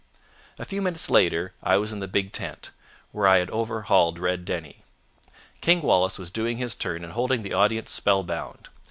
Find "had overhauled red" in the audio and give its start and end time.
3.37-4.45